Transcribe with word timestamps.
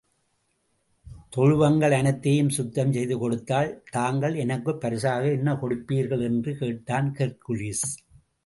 தொழுவங்கள் 1.35 1.91
அனைத்தையும் 1.91 2.49
சுத்தம் 2.49 2.93
செய்து 2.93 3.17
கொடுத்தால், 3.17 3.83
தாங்கள் 3.91 4.35
எனக்குப் 4.35 4.81
பரிசாக 4.81 5.31
என்ன 5.31 5.53
கொடுப்பீர்கள் 5.53 6.21
என்று 6.21 6.57
கேட்டான் 6.57 7.15
ஹெர்க்குலிஸ். 7.17 7.85